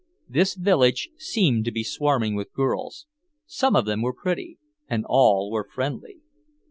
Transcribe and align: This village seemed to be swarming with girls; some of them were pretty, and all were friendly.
This 0.27 0.55
village 0.55 1.11
seemed 1.15 1.63
to 1.65 1.71
be 1.71 1.83
swarming 1.83 2.33
with 2.33 2.53
girls; 2.53 3.05
some 3.45 3.75
of 3.75 3.85
them 3.85 4.01
were 4.01 4.15
pretty, 4.15 4.57
and 4.89 5.05
all 5.07 5.51
were 5.51 5.69
friendly. 5.71 6.21